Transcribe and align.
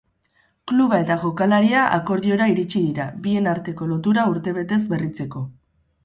Kluba 0.69 0.97
eta 1.01 1.17
jokalaria 1.25 1.83
akordiora 1.97 2.47
iritsi 2.53 2.81
dira, 2.85 3.05
bien 3.27 3.49
arteko 3.51 3.89
lotura 3.91 4.23
urtebetez 4.31 4.79
berritzeko. 4.95 5.43